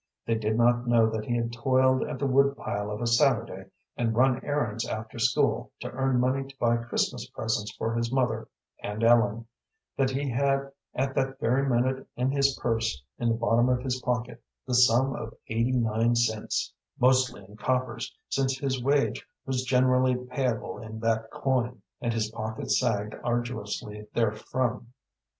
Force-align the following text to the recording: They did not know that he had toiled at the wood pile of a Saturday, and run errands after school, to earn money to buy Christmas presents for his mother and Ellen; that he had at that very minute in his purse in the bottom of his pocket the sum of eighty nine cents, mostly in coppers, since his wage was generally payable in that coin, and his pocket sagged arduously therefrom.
They 0.25 0.33
did 0.33 0.57
not 0.57 0.87
know 0.87 1.07
that 1.11 1.25
he 1.25 1.35
had 1.35 1.53
toiled 1.53 2.01
at 2.05 2.17
the 2.17 2.25
wood 2.25 2.57
pile 2.57 2.89
of 2.89 3.03
a 3.03 3.05
Saturday, 3.05 3.69
and 3.95 4.15
run 4.15 4.43
errands 4.43 4.83
after 4.87 5.19
school, 5.19 5.71
to 5.79 5.91
earn 5.91 6.19
money 6.19 6.43
to 6.47 6.57
buy 6.57 6.77
Christmas 6.77 7.29
presents 7.29 7.69
for 7.75 7.93
his 7.93 8.11
mother 8.11 8.47
and 8.81 9.03
Ellen; 9.03 9.45
that 9.97 10.09
he 10.09 10.27
had 10.27 10.71
at 10.95 11.13
that 11.13 11.39
very 11.39 11.69
minute 11.69 12.07
in 12.15 12.31
his 12.31 12.57
purse 12.57 13.03
in 13.19 13.29
the 13.29 13.35
bottom 13.35 13.69
of 13.69 13.83
his 13.83 14.01
pocket 14.01 14.41
the 14.65 14.73
sum 14.73 15.15
of 15.15 15.35
eighty 15.49 15.73
nine 15.73 16.15
cents, 16.15 16.73
mostly 16.99 17.45
in 17.45 17.55
coppers, 17.55 18.11
since 18.27 18.57
his 18.57 18.81
wage 18.83 19.27
was 19.45 19.61
generally 19.65 20.15
payable 20.15 20.79
in 20.79 20.99
that 21.01 21.29
coin, 21.29 21.79
and 22.01 22.11
his 22.11 22.31
pocket 22.31 22.71
sagged 22.71 23.13
arduously 23.23 24.07
therefrom. 24.15 24.91